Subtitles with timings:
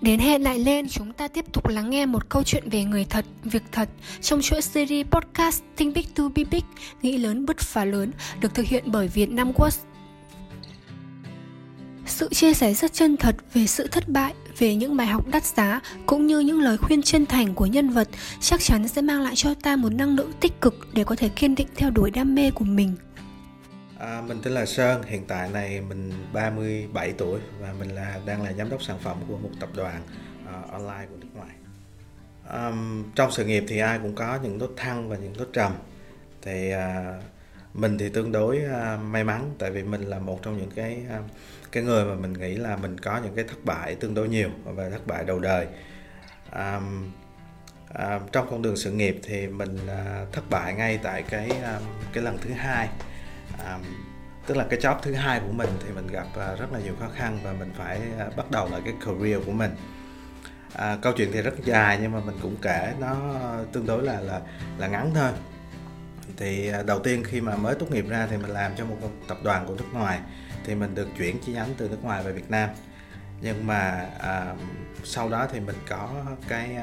[0.00, 3.04] Đến hẹn lại lên, chúng ta tiếp tục lắng nghe một câu chuyện về người
[3.04, 3.88] thật, việc thật
[4.20, 6.62] trong chuỗi series podcast Think Big to Be Big,
[7.02, 9.74] nghĩ lớn bứt phá lớn, được thực hiện bởi Việt Nam Quốc.
[12.06, 15.44] Sự chia sẻ rất chân thật về sự thất bại, về những bài học đắt
[15.44, 18.08] giá cũng như những lời khuyên chân thành của nhân vật
[18.40, 21.28] chắc chắn sẽ mang lại cho ta một năng lượng tích cực để có thể
[21.28, 22.96] kiên định theo đuổi đam mê của mình.
[24.00, 28.42] À, mình tên là Sơn, hiện tại này mình 37 tuổi và mình là đang
[28.42, 30.02] là giám đốc sản phẩm của một tập đoàn
[30.42, 31.54] uh, online của nước ngoài.
[32.52, 35.72] Um, trong sự nghiệp thì ai cũng có những nốt thăng và những nốt trầm.
[36.42, 37.22] Thì uh,
[37.74, 41.02] mình thì tương đối uh, may mắn tại vì mình là một trong những cái
[41.18, 41.30] uh,
[41.72, 44.48] cái người mà mình nghĩ là mình có những cái thất bại tương đối nhiều
[44.64, 45.66] và thất bại đầu đời.
[46.52, 47.10] Um,
[47.90, 51.82] uh, trong con đường sự nghiệp thì mình uh, thất bại ngay tại cái uh,
[52.12, 52.88] cái lần thứ hai
[53.64, 53.82] um,
[54.46, 56.94] tức là cái job thứ hai của mình thì mình gặp uh, rất là nhiều
[57.00, 59.70] khó khăn và mình phải uh, bắt đầu lại cái career của mình.
[60.74, 63.16] À, câu chuyện thì rất dài nhưng mà mình cũng kể nó
[63.72, 64.40] tương đối là là
[64.78, 65.30] là ngắn thôi.
[66.36, 68.96] Thì à, đầu tiên khi mà mới tốt nghiệp ra thì mình làm cho một
[69.28, 70.20] tập đoàn của nước ngoài
[70.64, 72.70] thì mình được chuyển chi nhánh từ nước ngoài về Việt Nam.
[73.40, 74.54] Nhưng mà à,
[75.04, 76.10] sau đó thì mình có
[76.48, 76.76] cái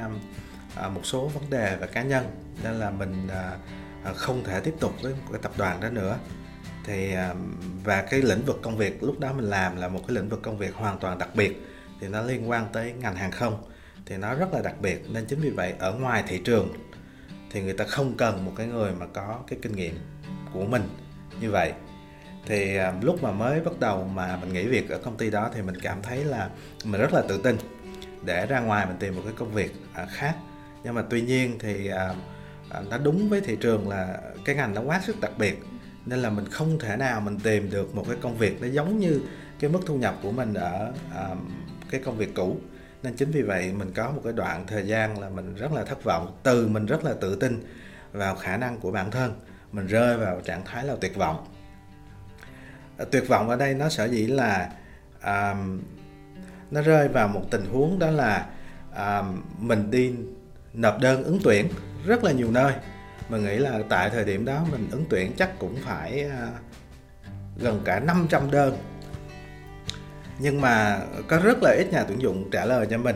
[0.75, 2.25] à, một số vấn đề về cá nhân
[2.63, 3.57] nên là mình à,
[4.15, 6.17] không thể tiếp tục với cái tập đoàn đó nữa
[6.87, 7.33] thì à,
[7.83, 10.41] và cái lĩnh vực công việc lúc đó mình làm là một cái lĩnh vực
[10.41, 11.65] công việc hoàn toàn đặc biệt.
[11.99, 13.63] Thì nó liên quan tới ngành hàng không.
[14.05, 15.05] Thì nó rất là đặc biệt.
[15.09, 16.73] Nên chính vì vậy ở ngoài thị trường
[17.51, 19.97] thì người ta không cần một cái người mà có cái kinh nghiệm
[20.53, 20.83] của mình
[21.41, 21.73] như vậy.
[22.45, 25.49] Thì à, lúc mà mới bắt đầu mà mình nghỉ việc ở công ty đó
[25.53, 26.49] thì mình cảm thấy là
[26.83, 27.57] mình rất là tự tin
[28.25, 30.35] để ra ngoài mình tìm một cái công việc à, khác.
[30.83, 31.89] Nhưng mà tuy nhiên thì
[32.89, 35.59] nó đúng với thị trường là cái ngành nó quá sức đặc biệt
[36.07, 38.99] nên là mình không thể nào mình tìm được một cái công việc nó giống
[38.99, 39.21] như
[39.59, 40.93] cái mức thu nhập của mình ở
[41.31, 41.37] uh,
[41.91, 42.57] cái công việc cũ.
[43.03, 45.83] Nên chính vì vậy mình có một cái đoạn thời gian là mình rất là
[45.83, 47.63] thất vọng từ mình rất là tự tin
[48.11, 49.39] vào khả năng của bản thân
[49.71, 51.45] mình rơi vào trạng thái là tuyệt vọng.
[52.97, 54.71] À, tuyệt vọng ở đây nó sở dĩ là
[55.17, 55.57] uh,
[56.71, 58.47] nó rơi vào một tình huống đó là
[58.91, 59.25] uh,
[59.59, 60.13] mình đi
[60.73, 61.67] nộp đơn ứng tuyển
[62.05, 62.73] rất là nhiều nơi
[63.29, 66.47] mình nghĩ là tại thời điểm đó mình ứng tuyển chắc cũng phải à,
[67.57, 68.77] gần cả 500 đơn.
[70.39, 73.15] Nhưng mà có rất là ít nhà tuyển dụng trả lời cho mình.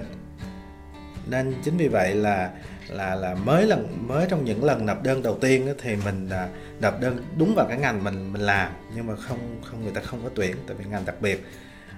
[1.30, 2.50] Nên chính vì vậy là
[2.90, 6.48] là là mới lần, mới trong những lần nộp đơn đầu tiên thì mình à,
[6.82, 8.72] nộp đơn đúng vào cái ngành mình mình làm.
[8.96, 11.46] Nhưng mà không không, người ta không có tuyển tại vì ngành đặc biệt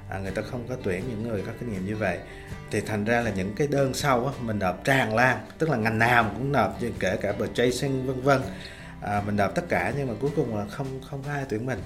[0.10, 2.18] à, người ta không có tuyển những người có kinh nghiệm như vậy.
[2.72, 5.78] Thì thành ra là những cái đơn sau á, mình nộp tràn lan tức là
[5.78, 8.42] ngành nào cũng nộp kể cả purchasing vân vân.
[9.02, 11.66] À, mình nộp tất cả nhưng mà cuối cùng là không không có ai tuyển
[11.66, 11.80] mình.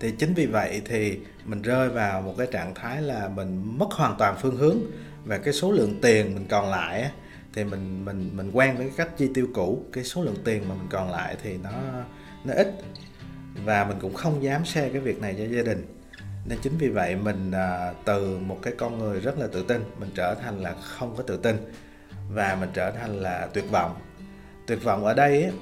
[0.00, 3.92] Thì chính vì vậy thì mình rơi vào một cái trạng thái là mình mất
[3.92, 4.78] hoàn toàn phương hướng
[5.24, 7.10] và cái số lượng tiền mình còn lại á,
[7.54, 10.68] thì mình mình mình quen với cái cách chi tiêu cũ cái số lượng tiền
[10.68, 11.70] mà mình còn lại thì nó
[12.44, 12.74] nó ít.
[13.64, 15.86] Và mình cũng không dám share cái việc này cho gia đình
[16.44, 19.84] nên chính vì vậy mình à, từ một cái con người rất là tự tin
[19.98, 21.56] mình trở thành là không có tự tin
[22.30, 23.94] và mình trở thành là tuyệt vọng.
[24.66, 25.52] Tuyệt vọng ở đây ấy,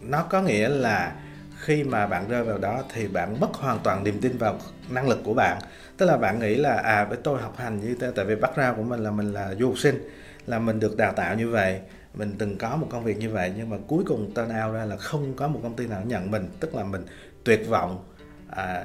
[0.00, 1.14] nó có nghĩa là
[1.58, 4.58] khi mà bạn rơi vào đó thì bạn mất hoàn toàn niềm tin vào
[4.90, 5.58] năng lực của bạn.
[5.96, 8.76] Tức là bạn nghĩ là à với tôi học hành như thế tại vì background
[8.76, 10.08] của mình là mình là du học sinh
[10.46, 11.80] là mình được đào tạo như vậy
[12.14, 14.84] mình từng có một công việc như vậy nhưng mà cuối cùng turn out ra
[14.84, 16.48] là không có một công ty nào nhận mình.
[16.60, 17.06] Tức là mình
[17.44, 18.04] tuyệt vọng
[18.50, 18.84] à,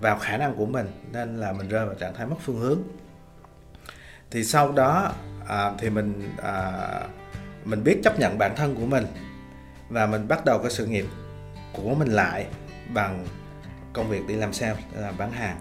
[0.00, 2.82] vào khả năng của mình nên là mình rơi vào trạng thái mất phương hướng.
[4.30, 5.12] Thì sau đó
[5.48, 6.72] à, thì mình à,
[7.64, 9.06] mình biết chấp nhận bản thân của mình
[9.88, 11.06] và mình bắt đầu cái sự nghiệp
[11.72, 12.46] của mình lại
[12.94, 13.26] bằng
[13.92, 15.60] công việc đi làm sale là bán hàng.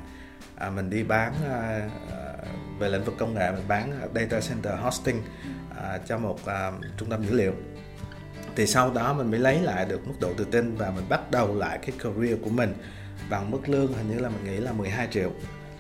[0.56, 1.90] À, mình đi bán à,
[2.80, 5.22] về lĩnh vực công nghệ mình bán data center hosting
[5.82, 7.54] à, cho một à, trung tâm dữ liệu.
[8.56, 11.32] Thì sau đó mình mới lấy lại được mức độ tự tin và mình bắt
[11.32, 12.74] đầu lại cái career của mình
[13.30, 15.32] bằng mức lương hình như là mình nghĩ là 12 triệu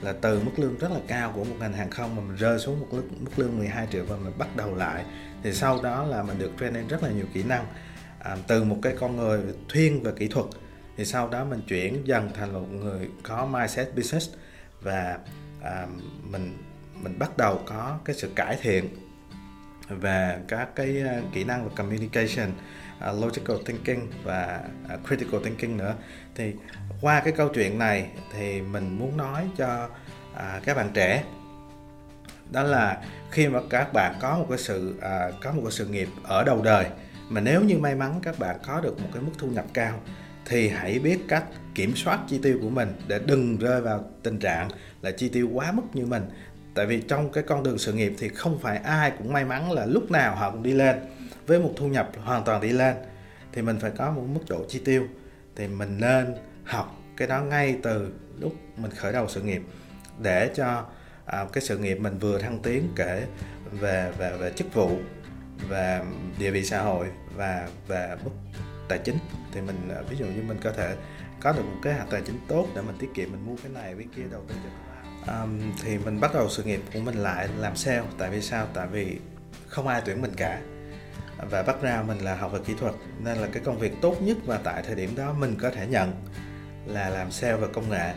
[0.02, 2.60] là từ mức lương rất là cao của một ngành hàng không mà mình rơi
[2.60, 5.06] xuống một mức lương 12 triệu và mình bắt đầu lại.
[5.44, 7.66] Thì sau đó là mình được training rất là nhiều kỹ năng
[8.20, 9.40] à, từ một cái con người
[9.74, 10.46] thiên về kỹ thuật.
[10.98, 14.30] Thì sau đó mình chuyển dần thành một người có mindset business
[14.82, 15.20] và
[15.62, 15.88] à,
[16.24, 16.58] mình
[17.02, 18.86] mình bắt đầu có cái sự cải thiện
[19.90, 22.52] về các cái à, kỹ năng về communication
[23.10, 24.62] uh, logical thinking và
[24.94, 25.96] uh, critical thinking nữa.
[26.36, 26.54] Thì
[27.02, 29.90] qua cái câu chuyện này thì mình muốn nói cho
[30.34, 31.24] uh, các bạn trẻ
[32.52, 33.02] đó là
[33.32, 36.44] khi mà các bạn có một cái sự uh, có một cái sự nghiệp ở
[36.44, 36.86] đầu đời
[37.30, 40.00] mà nếu như may mắn các bạn có được một cái mức thu nhập cao
[40.46, 41.44] thì hãy biết cách
[41.76, 44.70] kiểm soát chi tiêu của mình để đừng rơi vào tình trạng
[45.02, 46.24] là chi tiêu quá mức như mình
[46.80, 49.72] tại vì trong cái con đường sự nghiệp thì không phải ai cũng may mắn
[49.72, 50.96] là lúc nào họ cũng đi lên.
[51.48, 52.96] Với một thu nhập hoàn toàn đi lên
[53.52, 55.08] thì mình phải có một mức độ chi tiêu.
[55.56, 59.62] Thì mình nên học cái đó ngay từ lúc mình khởi đầu sự nghiệp
[60.20, 60.86] để cho
[61.26, 63.26] à, cái sự nghiệp mình vừa thăng tiến kể
[63.72, 64.98] về về về chức vụ
[65.70, 66.04] và
[66.40, 68.32] địa vị xã hội và về mức
[68.90, 69.18] tài chính.
[69.54, 70.96] Thì mình à, ví dụ như mình có thể
[71.42, 73.72] có được một kế hoạch tài chính tốt để mình tiết kiệm mình mua cái
[73.72, 74.89] này cái kia đầu tư cho
[75.28, 78.04] um, thì mình bắt đầu sự nghiệp của mình lại làm sale.
[78.18, 78.68] Tại vì sao?
[78.74, 79.18] Tại vì
[79.68, 80.62] không ai tuyển mình cả.
[81.50, 82.94] Và bắt ra mình là học về kỹ thuật.
[83.20, 85.88] Nên là cái công việc tốt nhất và tại thời điểm đó mình có thể
[85.88, 86.14] nhận
[86.86, 88.14] là làm sale và công nghệ.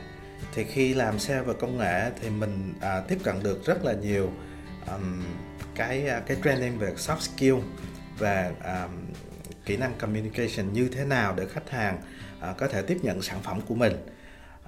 [0.54, 3.92] Thì khi làm sale và công nghệ thì mình à, tiếp cận được rất là
[3.92, 4.32] nhiều
[4.86, 5.22] um,
[5.74, 7.54] cái à, cái training về soft skill
[8.18, 8.90] và um,
[9.64, 11.98] kỹ năng communication như thế nào để khách hàng
[12.50, 13.92] uh, có thể tiếp nhận sản phẩm của mình.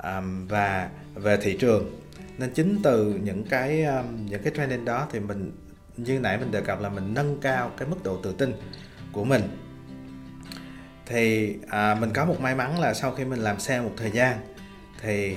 [0.02, 2.00] Um, và về thị trường
[2.38, 5.52] nên chính từ những cái um, những cái training đó thì mình
[5.96, 8.52] như nãy mình đề cập là mình nâng cao cái mức độ tự tin
[9.12, 9.42] của mình.
[11.06, 14.10] Thì à, mình có một may mắn là sau khi mình làm xe một thời
[14.10, 14.38] gian
[15.00, 15.36] thì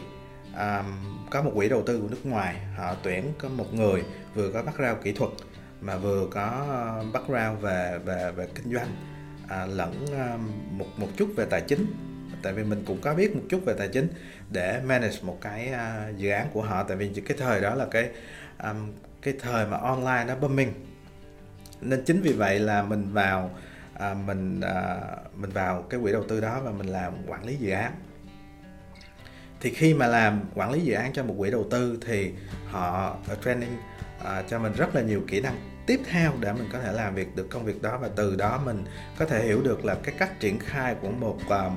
[0.56, 0.84] à,
[1.30, 4.04] có một quỹ đầu tư của nước ngoài họ tuyển có một người
[4.34, 5.32] vừa có background kỹ thuật
[5.82, 6.66] mà vừa có
[7.00, 8.88] um, background về về về kinh doanh
[9.48, 10.38] à, lẫn à,
[10.72, 12.06] một một chút về tài chính
[12.42, 14.07] tại vì mình cũng có biết một chút về tài chính
[14.51, 16.84] để manage một cái uh, dự án của họ.
[16.84, 18.10] Tại vì cái thời đó là cái
[18.63, 18.92] um,
[19.22, 20.74] cái thời mà online nó booming.
[21.81, 23.51] Nên chính vì vậy là mình vào
[23.94, 24.98] à, mình à,
[25.36, 27.92] mình vào cái quỹ đầu tư đó và mình làm quản lý dự án.
[29.62, 32.31] Thì khi mà làm quản lý dự án cho một quỹ đầu tư thì
[32.68, 33.78] họ training
[34.24, 35.56] à, cho mình rất là nhiều kỹ năng
[35.88, 37.98] tiếp theo để mình có thể làm việc được công việc đó.
[37.98, 38.86] Và từ đó mình
[39.18, 41.74] có thể hiểu được là cái cách triển khai của một uh,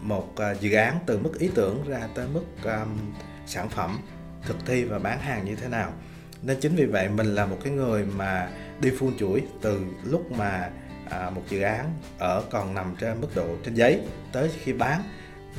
[0.00, 2.98] một à, dự án từ mức ý tưởng ra tới mức um,
[3.46, 3.98] sản phẩm
[4.42, 5.92] thực thi và bán hàng như thế nào.
[6.42, 8.48] Nên chính vì vậy mình là một cái người mà
[8.80, 10.70] đi phun chuỗi từ lúc mà
[11.10, 14.00] à, một dự án ở còn nằm trên mức độ trên giấy
[14.32, 15.02] tới khi bán.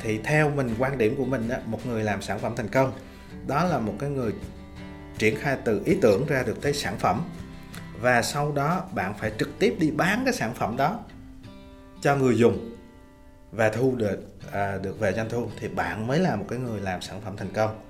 [0.02, 2.92] Thì theo mình quan điểm của mình á, một người làm sản phẩm thành công
[3.46, 4.32] đó là một cái người
[5.18, 7.24] triển khai từ ý tưởng ra được tới sản phẩm.
[8.00, 11.00] Và sau đó bạn phải trực tiếp đi bán cái sản phẩm đó
[12.00, 12.76] cho người dùng
[13.52, 14.18] và thu được
[14.52, 17.36] à, được về doanh thu thì bạn mới là một cái người làm sản phẩm
[17.36, 17.80] thành công.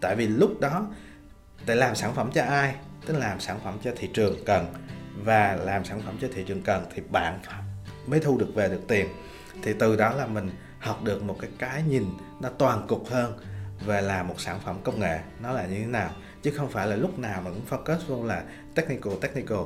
[0.00, 0.86] Tại vì lúc đó
[1.66, 2.74] để làm sản phẩm cho ai?
[3.06, 4.66] Tức là làm sản phẩm cho thị trường cần.
[5.24, 7.38] Và làm sản phẩm cho thị trường cần thì bạn
[8.06, 9.06] mới thu được về được tiền.
[9.62, 12.04] Thì từ đó là mình học được một cái cái nhìn
[12.40, 13.38] nó toàn cục hơn
[13.86, 15.20] về làm một sản phẩm công nghệ.
[15.42, 16.10] Nó là như thế nào?
[16.42, 18.42] Chứ không phải là lúc nào mình cũng focus vô là
[18.74, 19.58] technical technical.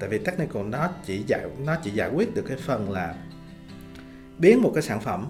[0.00, 3.14] Tại vì technical nó chỉ giải nó chỉ giải quyết được cái phần là
[4.38, 5.28] biến một cái sản phẩm,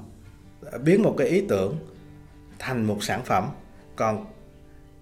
[0.85, 1.79] biến một cái ý tưởng
[2.59, 3.49] thành một sản phẩm.
[3.97, 4.27] Còn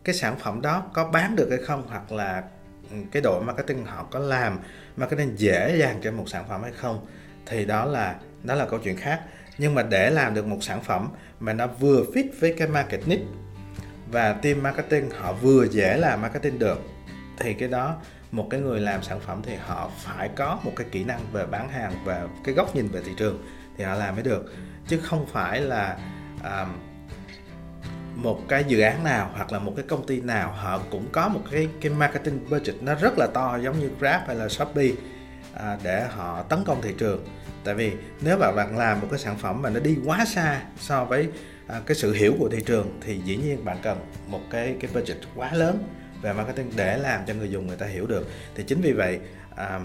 [0.05, 2.45] cái sản phẩm đó có bán được hay không hoặc là
[2.91, 4.59] ừ, cái đội marketing họ có làm
[4.97, 7.07] marketing dễ dàng cho một sản phẩm hay không
[7.47, 9.21] thì đó là đó là câu chuyện khác.
[9.59, 11.09] Nhưng mà để làm được một sản phẩm
[11.41, 13.21] mà nó vừa fit với cái market need
[14.11, 16.81] và team marketing họ vừa dễ làm marketing được
[17.39, 17.97] thì cái đó
[18.33, 21.47] một cái người làm sản phẩm thì họ phải có một cái kỹ năng về
[21.47, 23.43] bán hàng và cái góc nhìn về thị trường
[23.77, 24.53] thì họ làm mới được.
[24.89, 25.99] Chứ không phải là
[26.44, 26.69] um,
[28.17, 31.29] một cái dự án nào hoặc là một cái công ty nào họ cũng có
[31.29, 34.91] một cái cái marketing budget nó rất là to giống như Grab hay là Shopee
[35.55, 37.27] à, để họ tấn công thị trường.
[37.65, 40.63] Tại vì nếu mà bạn làm một cái sản phẩm mà nó đi quá xa
[40.79, 41.29] so với
[41.67, 44.91] à, cái sự hiểu của thị trường thì dĩ nhiên bạn cần một cái cái
[44.94, 45.85] budget quá lớn
[46.23, 48.29] về marketing để làm cho người dùng người ta hiểu được.
[48.55, 49.19] Thì chính vì vậy
[49.56, 49.81] à,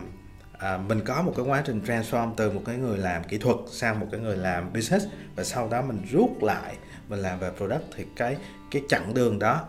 [0.57, 3.57] à, mình có một cái quá trình transform từ một cái người làm kỹ thuật
[3.71, 5.05] sang một cái người làm business.
[5.35, 6.75] Và sau đó mình rút lại
[7.09, 8.37] mình làm về product thì cái
[8.71, 9.65] cái chặng đường đó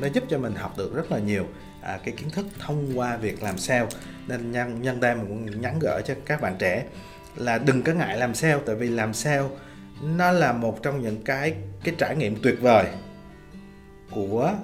[0.00, 1.46] nó giúp cho mình học được rất là nhiều
[1.82, 3.86] à, cái kiến thức thông qua việc làm sale.
[4.28, 6.84] Nên nhân nhân đây mình cũng nhắn gửi cho các bạn trẻ
[7.36, 9.48] là đừng có ngại làm sale tại vì làm sale
[10.02, 12.86] nó là một trong những cái cái trải nghiệm tuyệt vời
[14.10, 14.54] của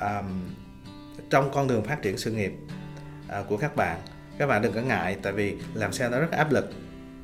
[0.00, 0.50] um,
[1.30, 2.52] trong con đường phát triển sự nghiệp
[3.40, 4.00] uh, của các bạn
[4.38, 6.70] các bạn đừng có ngại tại vì làm sale nó rất áp lực.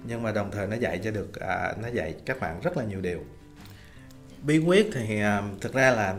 [0.04, 2.84] Nhưng mà đồng thời nó dạy cho được à, nó dạy các bạn rất là
[2.84, 3.24] nhiều điều.
[4.42, 6.14] Bí quyết thì à, thực ra là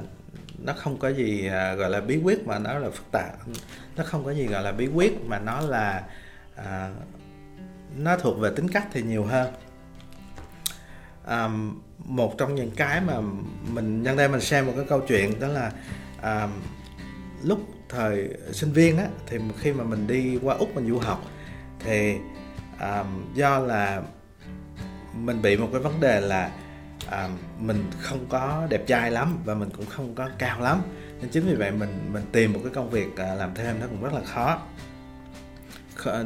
[0.60, 3.36] nó không có gì à, gọi là bí quyết mà nó là phức tạp.
[3.98, 6.04] Nó không có gì gọi là bí quyết mà nó là
[6.56, 6.92] à,
[7.96, 9.54] nó thuộc về tính cách thì nhiều hơn.
[11.26, 11.50] À,
[11.98, 13.14] một trong những cái mà
[13.72, 15.72] mình nhân đây mình xem một cái câu chuyện đó là
[16.22, 16.48] à,
[17.44, 17.60] lúc
[17.92, 21.22] thời sinh viên á thì khi mà mình đi qua úc mình du học
[21.80, 22.16] thì
[22.82, 24.02] um, do là
[25.14, 26.52] mình bị một cái vấn đề là
[27.12, 30.82] um, mình không có đẹp trai lắm và mình cũng không có cao lắm.
[31.22, 33.88] Nên chính vì vậy mình mình tìm một cái công việc à, làm thêm nó
[33.88, 34.60] cũng rất là khó.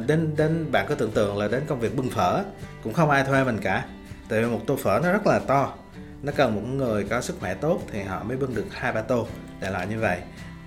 [0.06, 2.44] Đến đến bạn có tưởng tượng là đến công việc bưng phở
[2.82, 3.84] cũng không ai thuê mình cả.
[4.28, 5.74] Tại vì một tô phở nó rất là to
[6.22, 9.02] nó cần một người có sức khỏe tốt thì họ mới bưng được hai ba
[9.02, 9.26] tô
[9.60, 10.18] đại loại như vậy.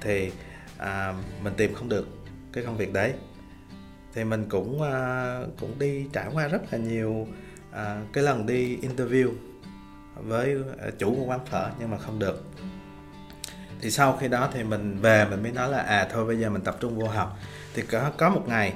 [0.02, 0.32] Thì
[0.80, 2.08] à, mình tìm không được
[2.54, 3.14] cái công việc đấy.
[4.14, 7.28] Thì mình cũng à, cũng đi trải qua rất là nhiều
[7.72, 9.32] à, cái lần đi interview
[10.16, 12.46] với à, chủ của quán phở nhưng mà không được.
[13.82, 16.50] Thì sau khi đó thì mình về mình mới nói là à thôi bây giờ
[16.50, 17.38] mình tập trung vô học.
[17.74, 18.74] Thì có có một ngày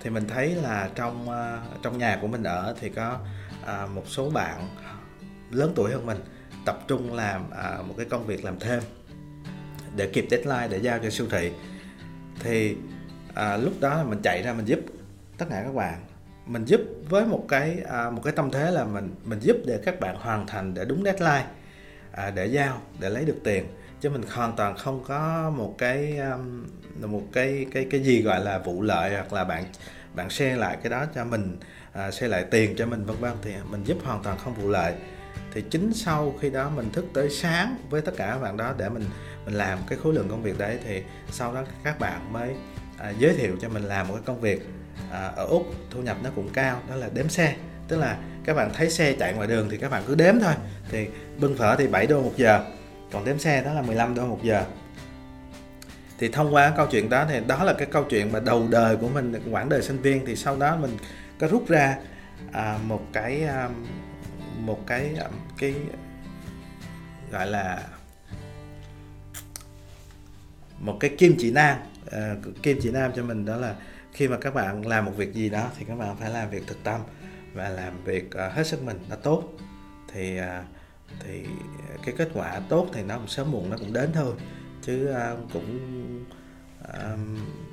[0.00, 3.18] thì mình thấy là trong uh, trong nhà của mình ở thì có
[3.62, 4.68] uh, một số bạn
[5.50, 6.18] lớn tuổi hơn mình
[6.64, 8.82] tập trung làm uh, một cái công việc làm thêm
[9.96, 11.50] để kịp deadline để giao cho siêu thị.
[12.40, 12.76] Thì
[13.34, 14.78] à, lúc đó là mình chạy ra mình giúp
[15.38, 16.00] tất cả các bạn.
[16.46, 19.80] Mình giúp với một cái à, một cái tâm thế là mình mình giúp để
[19.84, 21.46] các bạn hoàn thành để đúng deadline
[22.12, 23.64] à, để giao để lấy được tiền.
[24.00, 26.66] Chứ mình hoàn toàn không có một cái um,
[27.10, 29.64] một cái cái cái gì gọi là vụ lợi hoặc là bạn
[30.14, 31.56] bạn share lại cái đó cho mình
[31.92, 33.32] à, share lại tiền cho mình vân vân.
[33.42, 34.94] Thì mình giúp hoàn toàn không vụ lợi.
[35.52, 38.74] Thì chính sau khi đó mình thức tới sáng với tất cả các bạn đó
[38.78, 39.04] để mình
[39.44, 42.54] mình làm cái khối lượng công việc đấy thì sau đó các bạn mới
[42.98, 44.68] à, giới thiệu cho mình làm một cái công việc
[45.10, 47.54] à, ở úc thu nhập nó cũng cao đó là đếm xe.
[47.88, 50.54] Tức là các bạn thấy xe chạy ngoài đường thì các bạn cứ đếm thôi.
[50.90, 51.08] Thì
[51.38, 52.64] bưng phở thì 7 đô một giờ
[53.12, 54.64] còn đếm xe đó là 15 đô một giờ.
[56.18, 58.96] Thì thông qua câu chuyện đó thì đó là cái câu chuyện mà đầu đời
[58.96, 60.26] của mình quãng đời sinh viên.
[60.26, 60.96] Thì sau đó mình
[61.38, 61.96] có rút ra
[62.52, 63.68] à, một cái à,
[64.58, 65.26] một cái à,
[65.58, 65.74] cái
[67.30, 67.82] gọi là
[70.84, 71.78] một cái kim chỉ nam.
[72.10, 73.76] À, kim chỉ nam cho mình đó là
[74.12, 76.62] khi mà các bạn làm một việc gì đó thì các bạn phải làm việc
[76.66, 77.00] thực tâm
[77.54, 79.52] và làm việc uh, hết sức mình nó tốt.
[80.12, 80.64] Thì uh,
[81.20, 81.44] thì
[82.04, 84.34] cái kết quả tốt thì nó cũng sớm muộn nó cũng đến thôi.
[84.82, 85.78] Chứ uh, cũng
[86.84, 87.18] uh,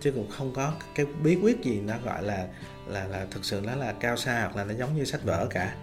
[0.02, 2.48] chứ cũng không có cái bí quyết gì nó gọi là
[2.88, 5.48] là là thực sự nó là cao xa hoặc là nó giống như sách vở
[5.50, 5.76] cả.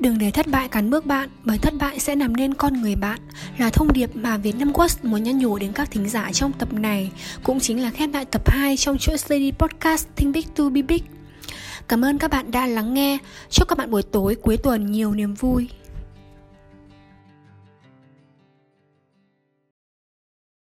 [0.00, 2.96] Đừng để thất bại cắn bước bạn, bởi thất bại sẽ làm nên con người
[2.96, 3.18] bạn
[3.58, 6.52] là thông điệp mà Việt Nam Quest muốn nhắn nhủ đến các thính giả trong
[6.52, 7.10] tập này,
[7.42, 10.82] cũng chính là khép lại tập 2 trong chuỗi series podcast Think Big to Be
[10.82, 11.02] Big.
[11.88, 13.18] Cảm ơn các bạn đã lắng nghe.
[13.50, 15.68] Chúc các bạn buổi tối cuối tuần nhiều niềm vui.